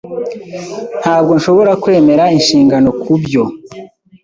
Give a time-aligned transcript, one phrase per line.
[1.01, 3.43] Ntabwo nshobora kwemera inshingano kubyo.